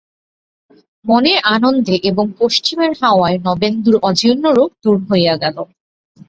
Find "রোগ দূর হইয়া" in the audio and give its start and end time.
4.57-5.35